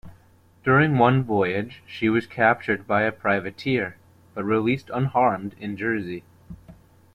[0.63, 3.97] During one voyage she was captured by a privateer,
[4.33, 6.23] but released unharmed in Jersey.